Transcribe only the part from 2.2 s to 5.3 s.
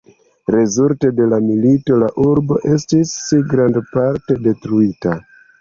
urbo estis grandparte detruita.